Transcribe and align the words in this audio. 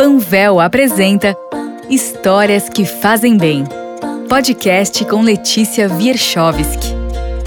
Panvel 0.00 0.58
apresenta 0.60 1.36
Histórias 1.90 2.70
que 2.70 2.86
Fazem 2.86 3.36
Bem. 3.36 3.64
Podcast 4.30 5.04
com 5.04 5.20
Letícia 5.20 5.92
Wierchowski. 5.92 6.94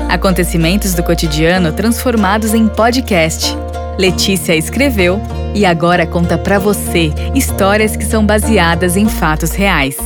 Acontecimentos 0.07 0.93
do 0.93 1.01
cotidiano 1.01 1.73
transformados 1.73 2.53
em 2.53 2.67
podcast. 2.67 3.55
Letícia 3.97 4.55
escreveu 4.55 5.19
e 5.55 5.65
agora 5.65 6.05
conta 6.05 6.37
para 6.37 6.59
você 6.59 7.11
histórias 7.33 7.97
que 7.97 8.05
são 8.05 8.23
baseadas 8.23 8.95
em 8.97 9.09
fatos 9.09 9.53
reais. 9.53 9.97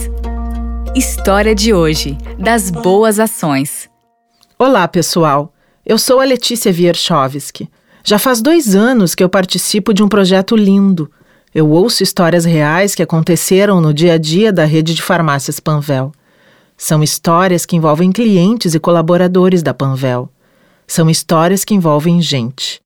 História 0.95 1.53
de 1.53 1.73
hoje: 1.73 2.17
das 2.39 2.71
boas 2.71 3.19
ações. 3.19 3.89
Olá, 4.57 4.87
pessoal. 4.87 5.53
Eu 5.85 5.97
sou 5.97 6.21
a 6.21 6.23
Letícia 6.23 6.71
Wierchowski. 6.71 7.69
Já 8.05 8.17
faz 8.17 8.41
dois 8.41 8.73
anos 8.73 9.13
que 9.13 9.21
eu 9.21 9.27
participo 9.27 9.93
de 9.93 10.01
um 10.01 10.07
projeto 10.07 10.55
lindo. 10.55 11.11
Eu 11.57 11.71
ouço 11.71 12.03
histórias 12.03 12.45
reais 12.45 12.93
que 12.93 13.01
aconteceram 13.01 13.81
no 13.81 13.91
dia 13.91 14.13
a 14.13 14.17
dia 14.19 14.53
da 14.53 14.63
rede 14.63 14.93
de 14.93 15.01
farmácias 15.01 15.59
Panvel. 15.59 16.11
São 16.77 17.01
histórias 17.01 17.65
que 17.65 17.75
envolvem 17.75 18.11
clientes 18.11 18.75
e 18.75 18.79
colaboradores 18.79 19.63
da 19.63 19.73
Panvel. 19.73 20.29
São 20.85 21.09
histórias 21.09 21.65
que 21.65 21.73
envolvem 21.73 22.21
gente. 22.21 22.79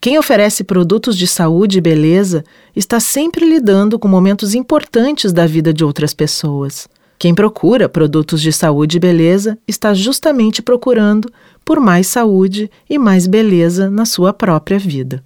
Quem 0.00 0.18
oferece 0.18 0.64
produtos 0.64 1.16
de 1.16 1.28
saúde 1.28 1.78
e 1.78 1.80
beleza 1.80 2.42
está 2.74 2.98
sempre 2.98 3.48
lidando 3.48 4.00
com 4.00 4.08
momentos 4.08 4.52
importantes 4.52 5.32
da 5.32 5.46
vida 5.46 5.72
de 5.72 5.84
outras 5.84 6.12
pessoas. 6.12 6.88
Quem 7.20 7.32
procura 7.32 7.88
produtos 7.88 8.42
de 8.42 8.52
saúde 8.52 8.96
e 8.96 9.00
beleza 9.00 9.56
está 9.64 9.94
justamente 9.94 10.60
procurando 10.60 11.30
por 11.64 11.78
mais 11.78 12.08
saúde 12.08 12.68
e 12.90 12.98
mais 12.98 13.28
beleza 13.28 13.88
na 13.88 14.04
sua 14.04 14.32
própria 14.32 14.76
vida. 14.76 15.22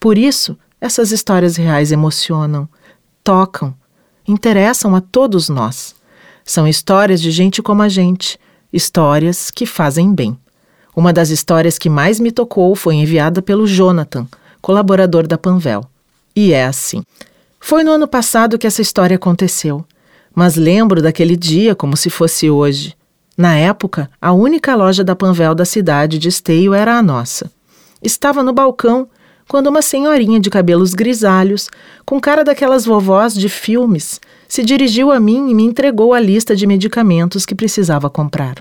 Por 0.00 0.16
isso, 0.16 0.56
essas 0.82 1.12
histórias 1.12 1.56
reais 1.56 1.92
emocionam, 1.92 2.68
tocam, 3.24 3.74
interessam 4.28 4.94
a 4.94 5.00
todos 5.00 5.48
nós. 5.48 5.94
São 6.44 6.68
histórias 6.68 7.22
de 7.22 7.30
gente 7.30 7.62
como 7.62 7.80
a 7.80 7.88
gente, 7.88 8.38
histórias 8.70 9.50
que 9.50 9.64
fazem 9.64 10.14
bem. 10.14 10.36
Uma 10.94 11.12
das 11.12 11.30
histórias 11.30 11.78
que 11.78 11.88
mais 11.88 12.20
me 12.20 12.30
tocou 12.30 12.76
foi 12.76 12.96
enviada 12.96 13.40
pelo 13.40 13.66
Jonathan, 13.66 14.26
colaborador 14.60 15.26
da 15.26 15.38
Panvel. 15.38 15.86
E 16.36 16.52
é 16.52 16.66
assim. 16.66 17.02
Foi 17.58 17.82
no 17.82 17.92
ano 17.92 18.06
passado 18.06 18.58
que 18.58 18.66
essa 18.66 18.82
história 18.82 19.16
aconteceu 19.16 19.86
mas 20.34 20.56
lembro 20.56 21.02
daquele 21.02 21.36
dia 21.36 21.74
como 21.74 21.96
se 21.96 22.10
fosse 22.10 22.50
hoje. 22.50 22.96
Na 23.36 23.54
época, 23.56 24.10
a 24.20 24.32
única 24.32 24.74
loja 24.74 25.02
da 25.02 25.16
Panvel 25.16 25.54
da 25.54 25.64
cidade 25.64 26.18
de 26.18 26.28
Esteio 26.28 26.74
era 26.74 26.98
a 26.98 27.02
nossa. 27.02 27.50
Estava 28.02 28.42
no 28.42 28.52
balcão 28.52 29.08
quando 29.48 29.66
uma 29.66 29.82
senhorinha 29.82 30.40
de 30.40 30.50
cabelos 30.50 30.94
grisalhos, 30.94 31.68
com 32.04 32.20
cara 32.20 32.44
daquelas 32.44 32.84
vovós 32.84 33.34
de 33.34 33.48
filmes, 33.48 34.20
se 34.48 34.62
dirigiu 34.62 35.10
a 35.10 35.20
mim 35.20 35.50
e 35.50 35.54
me 35.54 35.62
entregou 35.62 36.14
a 36.14 36.20
lista 36.20 36.54
de 36.54 36.66
medicamentos 36.66 37.44
que 37.46 37.54
precisava 37.54 38.08
comprar. 38.08 38.56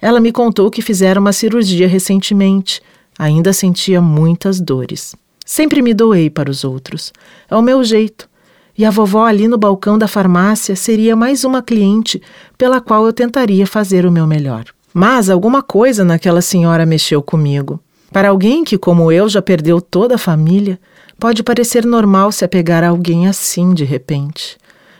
Ela 0.00 0.20
me 0.20 0.32
contou 0.32 0.70
que 0.70 0.82
fizera 0.82 1.20
uma 1.20 1.32
cirurgia 1.32 1.86
recentemente, 1.86 2.82
ainda 3.18 3.52
sentia 3.52 4.00
muitas 4.00 4.60
dores. 4.60 5.14
Sempre 5.44 5.82
me 5.82 5.94
doei 5.94 6.30
para 6.30 6.50
os 6.50 6.64
outros. 6.64 7.12
É 7.50 7.54
o 7.56 7.62
meu 7.62 7.84
jeito. 7.84 8.28
E 8.76 8.84
a 8.84 8.90
vovó 8.90 9.26
ali 9.26 9.46
no 9.46 9.58
balcão 9.58 9.98
da 9.98 10.08
farmácia 10.08 10.74
seria 10.74 11.14
mais 11.14 11.44
uma 11.44 11.62
cliente 11.62 12.22
pela 12.56 12.80
qual 12.80 13.04
eu 13.04 13.12
tentaria 13.12 13.66
fazer 13.66 14.06
o 14.06 14.10
meu 14.10 14.26
melhor. 14.26 14.64
Mas 14.94 15.28
alguma 15.28 15.62
coisa 15.62 16.04
naquela 16.04 16.40
senhora 16.40 16.86
mexeu 16.86 17.22
comigo. 17.22 17.80
Para 18.12 18.28
alguém 18.28 18.62
que, 18.62 18.76
como 18.76 19.10
eu, 19.10 19.28
já 19.28 19.40
perdeu 19.40 19.80
toda 19.80 20.16
a 20.16 20.18
família, 20.18 20.78
pode 21.18 21.42
parecer 21.42 21.86
normal 21.86 22.30
se 22.30 22.44
apegar 22.44 22.84
a 22.84 22.88
alguém 22.88 23.26
assim 23.26 23.72
de 23.72 23.84
repente. 23.84 24.58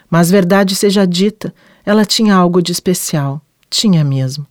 Mas 0.09 0.31
verdade 0.31 0.75
seja 0.75 1.07
dita, 1.07 1.55
ela 1.85 2.05
tinha 2.05 2.35
algo 2.35 2.63
de 2.63 2.73
especial. 2.73 3.41
Tinha 3.69 4.03
mesmo. 4.03 4.47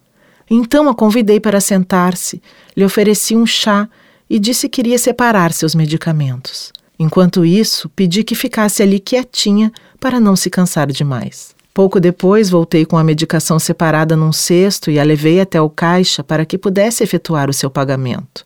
Então 0.50 0.90
a 0.90 0.94
convidei 0.94 1.40
para 1.40 1.62
sentar-se, 1.62 2.42
lhe 2.76 2.84
ofereci 2.84 3.36
um 3.36 3.46
chá 3.46 3.88
e 4.30 4.38
disse 4.38 4.68
que 4.70 4.82
iria 4.82 4.98
separar 4.98 5.54
seus 5.54 5.74
medicamentos. 5.74 6.72
Enquanto 7.00 7.44
isso, 7.44 7.90
pedi 7.90 8.24
que 8.24 8.36
ficasse 8.36 8.84
ali 8.84 9.00
quietinha 9.00 9.72
para 10.00 10.20
não 10.20 10.36
se 10.36 10.50
cansar 10.50 10.88
demais. 10.92 11.56
Pouco 11.74 12.00
depois, 12.00 12.50
voltei 12.50 12.86
com 12.86 12.98
a 12.98 13.04
medicação 13.04 13.58
separada 13.58 14.16
num 14.16 14.32
cesto 14.32 14.92
e 14.92 15.00
a 15.00 15.04
levei 15.04 15.40
até 15.40 15.60
o 15.60 15.70
caixa 15.70 16.24
para 16.24 16.46
que 16.46 16.58
pudesse 16.58 17.04
efetuar 17.04 17.50
o 17.50 17.54
seu 17.54 17.70
pagamento. 17.70 18.46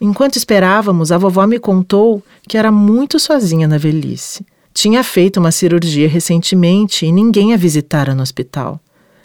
Enquanto 0.00 0.36
esperávamos, 0.36 1.10
a 1.10 1.18
vovó 1.18 1.46
me 1.46 1.58
contou 1.58 2.22
que 2.48 2.58
era 2.58 2.70
muito 2.70 3.18
sozinha 3.18 3.66
na 3.66 3.78
velhice. 3.78 4.44
Tinha 4.74 5.02
feito 5.02 5.38
uma 5.38 5.50
cirurgia 5.50 6.08
recentemente 6.08 7.06
e 7.06 7.12
ninguém 7.12 7.54
a 7.54 7.56
visitara 7.56 8.14
no 8.14 8.22
hospital. 8.22 8.78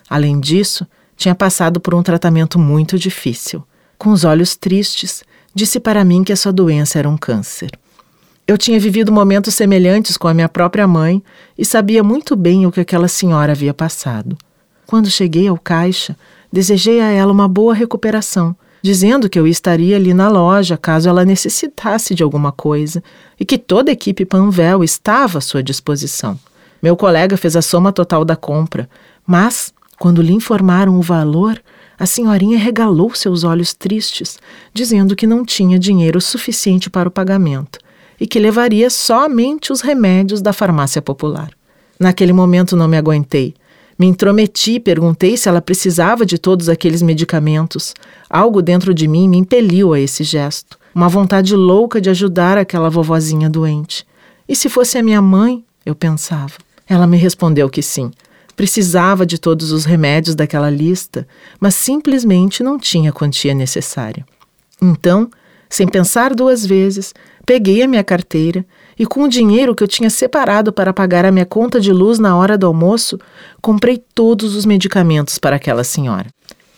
Além 0.10 0.40
disso, 0.40 0.88
tinha 1.18 1.36
passado 1.36 1.80
por 1.80 1.94
um 1.94 2.02
tratamento 2.02 2.58
muito 2.58 2.98
difícil. 2.98 3.64
Com 3.98 4.12
os 4.12 4.24
olhos 4.24 4.56
tristes, 4.56 5.24
disse 5.54 5.80
para 5.80 6.06
mim 6.06 6.24
que 6.24 6.32
a 6.34 6.38
sua 6.38 6.54
doença 6.54 7.00
era 7.00 7.10
um 7.10 7.18
câncer. 7.18 7.72
Eu 8.48 8.58
tinha 8.58 8.80
vivido 8.80 9.12
momentos 9.12 9.54
semelhantes 9.54 10.18
com 10.18 10.28
a 10.28 10.34
minha 10.34 10.50
própria 10.50 10.88
mãe 10.88 11.22
e 11.58 11.64
sabia 11.64 12.04
muito 12.04 12.36
bem 12.36 12.66
o 12.66 12.72
que 12.72 12.80
aquela 12.80 13.08
senhora 13.08 13.52
havia 13.52 13.74
passado. 13.74 14.38
Quando 14.86 15.12
cheguei 15.12 15.48
ao 15.48 15.58
caixa, 15.58 16.18
desejei 16.52 17.00
a 17.00 17.12
ela 17.12 17.32
uma 17.32 17.48
boa 17.48 17.74
recuperação, 17.74 18.56
dizendo 18.82 19.30
que 19.30 19.40
eu 19.40 19.48
estaria 19.48 19.96
ali 19.96 20.14
na 20.14 20.28
loja 20.28 20.78
caso 20.78 21.08
ela 21.08 21.24
necessitasse 21.24 22.16
de 22.16 22.24
alguma 22.24 22.52
coisa 22.52 23.04
e 23.40 23.46
que 23.46 23.58
toda 23.58 23.92
a 23.92 23.94
equipe 23.94 24.26
Panvel 24.26 24.84
estava 24.84 25.38
à 25.38 25.42
sua 25.42 25.62
disposição. 25.62 26.40
Meu 26.82 26.96
colega 26.98 27.38
fez 27.38 27.56
a 27.56 27.62
soma 27.62 27.92
total 27.92 28.26
da 28.26 28.36
compra, 28.36 28.90
mas, 29.26 29.72
quando 30.00 30.22
lhe 30.22 30.34
informaram 30.34 30.98
o 30.98 31.02
valor, 31.02 31.62
a 31.98 32.08
senhorinha 32.08 32.58
regalou 32.58 33.14
seus 33.14 33.44
olhos 33.44 33.76
tristes, 33.76 34.40
dizendo 34.74 35.16
que 35.16 35.28
não 35.28 35.46
tinha 35.46 35.78
dinheiro 35.78 36.20
suficiente 36.20 36.90
para 36.90 37.08
o 37.08 37.12
pagamento 37.12 37.78
e 38.20 38.26
que 38.26 38.40
levaria 38.40 38.90
somente 38.90 39.72
os 39.72 39.82
remédios 39.82 40.42
da 40.42 40.52
farmácia 40.52 41.02
popular. 41.02 41.52
Naquele 42.00 42.34
momento 42.34 42.76
não 42.76 42.88
me 42.88 42.98
aguentei. 42.98 43.54
Me 44.02 44.08
intrometi 44.08 44.80
perguntei 44.80 45.38
se 45.38 45.48
ela 45.48 45.62
precisava 45.62 46.26
de 46.26 46.40
todos 46.40 46.68
aqueles 46.68 47.04
medicamentos. 47.04 47.94
Algo 48.28 48.60
dentro 48.60 48.96
de 48.96 49.08
mim 49.08 49.30
me 49.30 49.38
impeliu 49.38 49.94
a 49.94 50.00
esse 50.00 50.24
gesto. 50.24 50.80
Uma 50.96 51.08
vontade 51.08 51.56
louca 51.56 52.02
de 52.02 52.10
ajudar 52.10 52.58
aquela 52.58 52.90
vovozinha 52.90 53.48
doente. 53.48 54.04
E 54.50 54.56
se 54.56 54.70
fosse 54.70 54.98
a 54.98 55.04
minha 55.04 55.22
mãe? 55.22 55.64
Eu 55.86 55.94
pensava. 55.94 56.54
Ela 56.90 57.06
me 57.06 57.16
respondeu 57.16 57.70
que 57.70 57.84
sim. 57.84 58.10
Precisava 58.56 59.24
de 59.24 59.38
todos 59.38 59.72
os 59.72 59.86
remédios 59.86 60.34
daquela 60.34 60.72
lista, 60.72 61.28
mas 61.60 61.76
simplesmente 61.76 62.64
não 62.64 62.80
tinha 62.80 63.12
a 63.12 63.14
quantia 63.14 63.54
necessária. 63.54 64.26
Então, 64.82 65.30
sem 65.72 65.88
pensar 65.88 66.36
duas 66.36 66.66
vezes, 66.66 67.14
Peguei 67.46 67.82
a 67.82 67.88
minha 67.88 68.04
carteira 68.04 68.66
e, 68.98 69.06
com 69.06 69.24
o 69.24 69.28
dinheiro 69.28 69.76
que 69.76 69.84
eu 69.84 69.88
tinha 69.88 70.10
separado 70.10 70.72
para 70.72 70.94
pagar 70.94 71.26
a 71.26 71.32
minha 71.32 71.46
conta 71.46 71.80
de 71.80 71.92
luz 71.92 72.20
na 72.20 72.36
hora 72.38 72.58
do 72.58 72.68
almoço, 72.68 73.20
comprei 73.62 73.98
todos 73.98 74.56
os 74.56 74.66
medicamentos 74.66 75.38
para 75.38 75.56
aquela 75.56 75.84
senhora. 75.84 76.28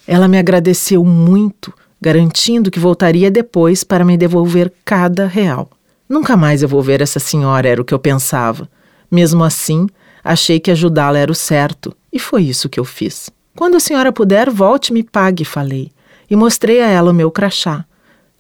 Ela 0.08 0.28
me 0.28 0.38
agradeceu 0.38 1.03
muito, 1.03 1.74
garantindo 2.02 2.72
que 2.72 2.80
voltaria 2.80 3.30
depois 3.30 3.84
para 3.84 4.06
me 4.06 4.18
devolver 4.18 4.72
cada 4.86 5.26
real. 5.28 5.70
Nunca 6.08 6.38
mais 6.38 6.62
eu 6.62 6.70
vou 6.70 6.82
ver 6.82 7.02
essa 7.02 7.20
senhora, 7.20 7.68
era 7.68 7.82
o 7.82 7.86
que 7.86 7.94
eu 7.94 8.00
pensava. 8.00 8.70
Mesmo 9.12 9.44
assim, 9.44 9.88
achei 10.24 10.59
que 10.59 10.72
ajudá-la 10.72 11.20
era 11.20 11.32
o 11.32 11.36
certo, 11.36 11.96
e 12.12 12.20
foi 12.20 12.44
isso 12.44 12.70
que 12.70 12.80
eu 12.80 12.86
fiz. 12.86 13.30
Quando 13.56 13.76
a 13.76 13.80
senhora 13.80 14.12
puder, 14.12 14.50
volte 14.50 14.90
e 14.90 14.94
me 14.94 15.03
pague, 15.03 15.46
falei, 15.46 15.92
e 16.30 16.36
mostrei 16.36 16.82
a 16.82 16.88
ela 16.88 17.12
o 17.12 17.14
meu 17.14 17.30
crachá. 17.30 17.86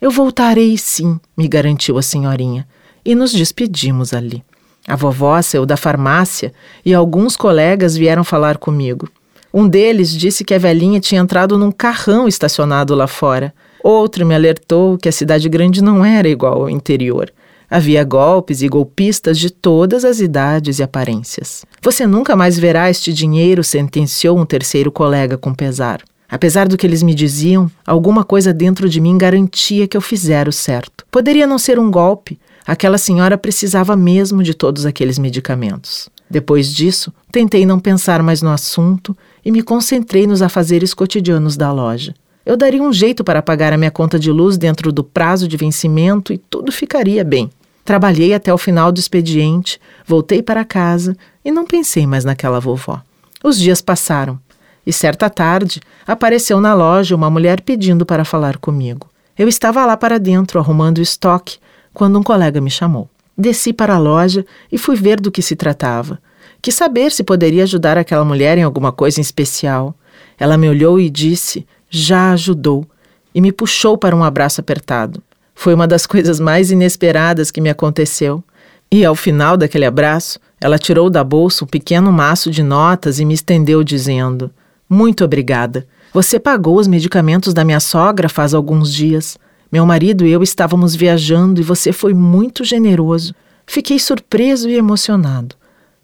Eu 0.03 0.11
voltarei 0.11 0.77
sim, 0.77 1.17
me 1.37 1.47
garantiu 1.47 1.97
a 1.97 2.01
senhorinha, 2.01 2.67
e 3.05 3.15
nos 3.15 3.31
despedimos 3.31 4.13
ali. 4.13 4.43
A 4.85 4.97
vovó 4.97 5.41
saiu 5.41 5.65
da 5.65 5.77
farmácia 5.77 6.51
e 6.85 6.93
alguns 6.93 7.37
colegas 7.37 7.95
vieram 7.95 8.21
falar 8.21 8.57
comigo. 8.57 9.07
Um 9.53 9.65
deles 9.65 10.11
disse 10.11 10.43
que 10.43 10.53
a 10.53 10.59
velhinha 10.59 10.99
tinha 10.99 11.21
entrado 11.21 11.57
num 11.57 11.71
carrão 11.71 12.27
estacionado 12.27 12.93
lá 12.93 13.07
fora. 13.07 13.53
Outro 13.81 14.25
me 14.25 14.35
alertou 14.35 14.97
que 14.97 15.07
a 15.07 15.11
cidade 15.13 15.47
grande 15.47 15.81
não 15.81 16.03
era 16.03 16.27
igual 16.27 16.63
ao 16.63 16.69
interior. 16.69 17.31
Havia 17.69 18.03
golpes 18.03 18.61
e 18.61 18.67
golpistas 18.67 19.39
de 19.39 19.49
todas 19.49 20.03
as 20.03 20.19
idades 20.19 20.79
e 20.79 20.83
aparências. 20.83 21.63
Você 21.81 22.05
nunca 22.05 22.35
mais 22.35 22.59
verá 22.59 22.89
este 22.89 23.13
dinheiro, 23.13 23.63
sentenciou 23.63 24.37
um 24.37 24.45
terceiro 24.45 24.91
colega 24.91 25.37
com 25.37 25.53
pesar. 25.53 26.01
Apesar 26.33 26.67
do 26.67 26.75
que 26.75 26.87
eles 26.87 27.03
me 27.03 27.13
diziam, 27.13 27.69
alguma 27.85 28.23
coisa 28.23 28.51
dentro 28.51 28.89
de 28.89 28.99
mim 28.99 29.19
garantia 29.19 29.87
que 29.87 29.95
eu 29.95 30.01
fizera 30.01 30.49
o 30.49 30.51
certo. 30.51 31.05
Poderia 31.11 31.45
não 31.45 31.59
ser 31.59 31.77
um 31.77 31.91
golpe, 31.91 32.39
aquela 32.65 32.97
senhora 32.97 33.37
precisava 33.37 33.95
mesmo 33.95 34.41
de 34.41 34.55
todos 34.55 34.83
aqueles 34.83 35.19
medicamentos. 35.19 36.09
Depois 36.27 36.73
disso, 36.73 37.13
tentei 37.31 37.67
não 37.67 37.79
pensar 37.79 38.23
mais 38.23 38.41
no 38.41 38.49
assunto 38.49 39.15
e 39.45 39.51
me 39.51 39.61
concentrei 39.61 40.25
nos 40.25 40.41
afazeres 40.41 40.91
cotidianos 40.91 41.55
da 41.55 41.71
loja. 41.71 42.15
Eu 42.43 42.57
daria 42.57 42.81
um 42.81 42.91
jeito 42.91 43.23
para 43.23 43.43
pagar 43.43 43.71
a 43.71 43.77
minha 43.77 43.91
conta 43.91 44.17
de 44.17 44.31
luz 44.31 44.57
dentro 44.57 44.91
do 44.91 45.03
prazo 45.03 45.47
de 45.47 45.55
vencimento 45.55 46.33
e 46.33 46.39
tudo 46.39 46.71
ficaria 46.71 47.23
bem. 47.23 47.47
Trabalhei 47.85 48.33
até 48.33 48.51
o 48.51 48.57
final 48.57 48.91
do 48.91 48.99
expediente, 48.99 49.79
voltei 50.03 50.41
para 50.41 50.65
casa 50.65 51.15
e 51.45 51.51
não 51.51 51.63
pensei 51.63 52.07
mais 52.07 52.25
naquela 52.25 52.59
vovó. 52.59 53.03
Os 53.43 53.59
dias 53.59 53.83
passaram 53.83 54.39
e 54.85 54.91
certa 54.91 55.29
tarde 55.29 55.81
apareceu 56.05 56.59
na 56.59 56.73
loja 56.73 57.15
uma 57.15 57.29
mulher 57.29 57.61
pedindo 57.61 58.05
para 58.05 58.25
falar 58.25 58.57
comigo. 58.57 59.09
Eu 59.37 59.47
estava 59.47 59.85
lá 59.85 59.97
para 59.97 60.19
dentro 60.19 60.59
arrumando 60.59 60.99
o 60.99 61.01
estoque 61.01 61.57
quando 61.93 62.19
um 62.19 62.23
colega 62.23 62.61
me 62.61 62.69
chamou. 62.69 63.09
Desci 63.37 63.73
para 63.73 63.95
a 63.95 63.99
loja 63.99 64.45
e 64.71 64.77
fui 64.77 64.95
ver 64.95 65.19
do 65.19 65.31
que 65.31 65.41
se 65.41 65.55
tratava. 65.55 66.19
Quis 66.61 66.75
saber 66.75 67.11
se 67.11 67.23
poderia 67.23 67.63
ajudar 67.63 67.97
aquela 67.97 68.23
mulher 68.23 68.57
em 68.57 68.63
alguma 68.63 68.91
coisa 68.91 69.19
em 69.19 69.21
especial. 69.21 69.95
Ela 70.37 70.57
me 70.57 70.69
olhou 70.69 70.99
e 70.99 71.09
disse: 71.09 71.65
Já 71.89 72.31
ajudou, 72.31 72.85
e 73.33 73.41
me 73.41 73.51
puxou 73.51 73.97
para 73.97 74.15
um 74.15 74.23
abraço 74.23 74.61
apertado. 74.61 75.21
Foi 75.55 75.73
uma 75.73 75.87
das 75.87 76.05
coisas 76.07 76.39
mais 76.39 76.71
inesperadas 76.71 77.51
que 77.51 77.61
me 77.61 77.69
aconteceu. 77.69 78.43
E 78.91 79.03
ao 79.03 79.15
final 79.15 79.57
daquele 79.57 79.85
abraço, 79.85 80.39
ela 80.61 80.77
tirou 80.77 81.09
da 81.09 81.23
bolsa 81.23 81.65
um 81.65 81.67
pequeno 81.67 82.11
maço 82.11 82.51
de 82.51 82.61
notas 82.61 83.19
e 83.19 83.25
me 83.25 83.33
estendeu, 83.33 83.83
dizendo: 83.83 84.51
Muito 84.93 85.25
obrigada. 85.25 85.87
Você 86.13 86.39
pagou 86.39 86.77
os 86.77 86.87
medicamentos 86.87 87.51
da 87.51 87.65
minha 87.65 87.79
sogra 87.79 88.29
faz 88.29 88.53
alguns 88.53 88.93
dias. 88.93 89.39
Meu 89.71 89.87
marido 89.87 90.23
e 90.23 90.31
eu 90.31 90.43
estávamos 90.43 90.95
viajando 90.95 91.59
e 91.59 91.63
você 91.63 91.91
foi 91.91 92.13
muito 92.13 92.63
generoso. 92.63 93.33
Fiquei 93.65 93.97
surpreso 93.97 94.69
e 94.69 94.75
emocionado. 94.75 95.55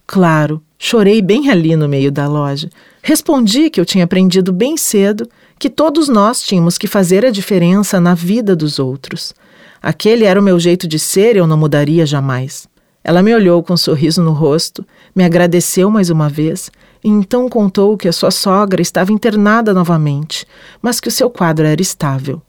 Claro, 0.08 0.60
chorei 0.80 1.22
bem 1.22 1.52
ali 1.52 1.76
no 1.76 1.88
meio 1.88 2.12
da 2.12 2.28
loja. 2.28 2.68
Respondi 3.04 3.70
que 3.70 3.80
eu 3.80 3.86
tinha 3.86 4.06
aprendido 4.06 4.52
bem 4.52 4.76
cedo 4.76 5.30
que 5.60 5.70
todos 5.70 6.10
nós 6.10 6.42
tínhamos 6.42 6.76
que 6.76 6.88
fazer 6.88 7.24
a 7.24 7.30
diferença 7.30 8.00
na 8.00 8.16
vida 8.16 8.56
dos 8.56 8.80
outros. 8.80 9.36
Aquele 9.84 10.26
era 10.26 10.40
o 10.40 10.44
meu 10.44 10.60
jeito 10.60 10.88
de 10.88 10.98
ser 10.98 11.36
e 11.36 11.38
eu 11.38 11.46
não 11.46 11.58
mudaria 11.58 12.08
jamais. 12.08 12.68
Ela 13.04 13.22
me 13.22 13.36
olhou 13.36 13.62
com 13.62 13.74
um 13.74 13.78
sorriso 13.78 14.24
no 14.24 14.32
rosto, 14.32 14.84
me 15.16 15.24
agradeceu 15.24 15.92
mais 15.92 16.10
uma 16.10 16.28
vez 16.28 16.72
então 17.04 17.48
contou 17.48 17.98
que 17.98 18.08
a 18.08 18.14
sua 18.14 18.32
sogra 18.32 18.82
estava 18.82 19.12
internada 19.12 19.74
novamente, 19.74 20.46
mas 20.82 21.00
que 21.00 21.08
o 21.08 21.12
seu 21.12 21.30
quadro 21.30 21.66
era 21.66 21.82
estável. 21.82 22.42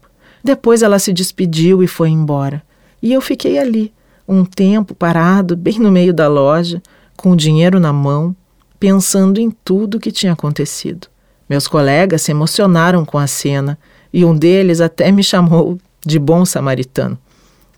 Depois 0.43 0.82
ela 0.82 0.99
se 0.99 1.12
despediu 1.12 1.82
e 1.82 1.87
foi 1.87 2.08
embora. 2.08 2.62
E 3.02 3.12
eu 3.12 3.20
fiquei 3.20 3.58
ali, 3.58 3.93
um 4.26 4.44
tempo 4.44 4.94
parado, 4.94 5.56
bem 5.56 5.79
no 5.79 5.91
meio 5.91 6.12
da 6.12 6.29
loja, 6.29 6.82
com 7.17 7.32
o 7.32 7.37
dinheiro 7.37 7.79
na 7.79 7.93
mão, 7.93 8.35
pensando 8.79 9.38
em 9.38 9.50
tudo 9.50 9.97
o 9.97 10.00
que 10.00 10.11
tinha 10.11 10.32
acontecido. 10.32 11.08
Meus 11.49 11.69
colegas 11.69 12.23
se 12.23 12.31
emocionaram 12.31 13.05
com 13.05 13.19
a 13.19 13.26
cena 13.26 13.79
e 14.12 14.25
um 14.25 14.37
deles 14.37 14.81
até 14.81 15.12
me 15.12 15.23
chamou 15.23 15.79
de 16.05 16.19
bom 16.19 16.44
samaritano. 16.44 17.19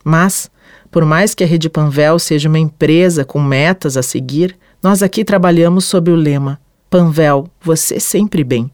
Mas, 0.04 0.50
por 0.90 1.04
mais 1.04 1.34
que 1.34 1.42
a 1.42 1.46
Rede 1.46 1.68
Panvel 1.68 2.18
seja 2.18 2.48
uma 2.48 2.58
empresa 2.58 3.24
com 3.24 3.40
metas 3.40 3.96
a 3.96 4.02
seguir, 4.02 4.56
nós 4.82 5.02
aqui 5.02 5.24
trabalhamos 5.24 5.84
sob 5.84 6.10
o 6.10 6.16
lema 6.16 6.60
Panvel, 6.90 7.48
você 7.60 7.98
sempre 7.98 8.44
bem. 8.44 8.70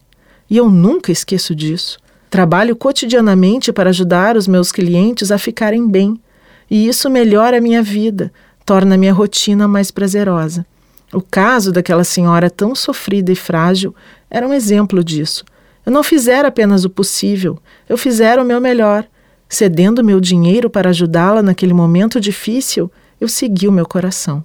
E 0.51 0.57
eu 0.57 0.69
nunca 0.69 1.13
esqueço 1.13 1.55
disso. 1.55 1.99
Trabalho 2.29 2.75
cotidianamente 2.75 3.73
para 3.73 3.91
ajudar 3.91 4.37
os 4.37 4.49
meus 4.49 4.73
clientes 4.73 5.31
a 5.31 5.39
ficarem 5.39 5.87
bem, 5.87 6.21
e 6.69 6.89
isso 6.89 7.09
melhora 7.09 7.59
a 7.59 7.61
minha 7.61 7.81
vida, 7.81 8.33
torna 8.67 8.97
a 8.97 8.99
minha 8.99 9.13
rotina 9.13 9.69
mais 9.69 9.93
prazerosa. 9.93 10.67
O 11.13 11.23
caso 11.23 11.71
daquela 11.71 12.03
senhora 12.03 12.51
tão 12.51 12.75
sofrida 12.75 13.31
e 13.31 13.37
frágil 13.37 13.95
era 14.29 14.47
um 14.47 14.53
exemplo 14.53 15.05
disso. 15.05 15.45
Eu 15.87 15.93
não 15.93 16.03
fizera 16.03 16.49
apenas 16.49 16.85
o 16.85 16.91
possível, 16.91 17.59
eu 17.89 17.97
fizera 17.97 18.43
o 18.43 18.45
meu 18.45 18.61
melhor. 18.61 19.07
Cedendo 19.49 20.05
meu 20.05 20.21
dinheiro 20.21 20.69
para 20.69 20.91
ajudá-la 20.91 21.43
naquele 21.43 21.73
momento 21.73 22.21
difícil, 22.21 22.91
eu 23.21 23.29
segui 23.29 23.69
o 23.69 23.73
meu 23.73 23.87
coração. 23.87 24.45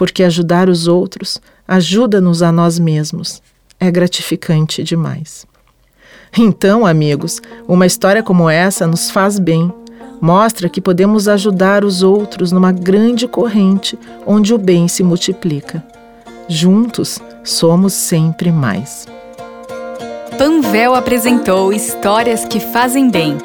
Porque 0.00 0.22
ajudar 0.22 0.70
os 0.70 0.88
outros 0.88 1.38
ajuda-nos 1.68 2.40
a 2.40 2.50
nós 2.50 2.78
mesmos. 2.78 3.42
É 3.78 3.90
gratificante 3.90 4.82
demais. 4.82 5.46
Então, 6.38 6.86
amigos, 6.86 7.42
uma 7.68 7.84
história 7.84 8.22
como 8.22 8.48
essa 8.48 8.86
nos 8.86 9.10
faz 9.10 9.38
bem. 9.38 9.70
Mostra 10.18 10.70
que 10.70 10.80
podemos 10.80 11.28
ajudar 11.28 11.84
os 11.84 12.02
outros 12.02 12.50
numa 12.50 12.72
grande 12.72 13.28
corrente 13.28 13.98
onde 14.26 14.54
o 14.54 14.58
bem 14.58 14.88
se 14.88 15.02
multiplica. 15.02 15.84
Juntos, 16.48 17.18
somos 17.44 17.92
sempre 17.92 18.50
mais. 18.50 19.06
Panvel 20.38 20.94
apresentou 20.94 21.74
Histórias 21.74 22.46
que 22.46 22.58
Fazem 22.58 23.10
Bem. 23.10 23.36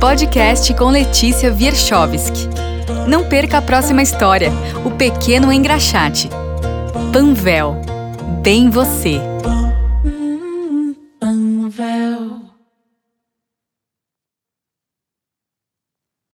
Podcast 0.00 0.72
com 0.72 0.88
Letícia 0.88 1.52
Wierchowski. 1.52 2.67
Não 3.06 3.24
perca 3.24 3.58
a 3.58 3.62
próxima 3.62 4.02
história, 4.02 4.50
O 4.84 4.90
Pequeno 4.90 5.52
Engraxate. 5.52 6.30
Panvel. 7.12 7.76
Bem 8.42 8.70
você. 8.70 9.20